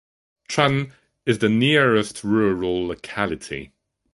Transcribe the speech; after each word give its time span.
Trun 0.49 0.93
is 1.27 1.37
the 1.37 1.47
nearest 1.47 2.23
rural 2.23 2.87
locality. 2.87 3.71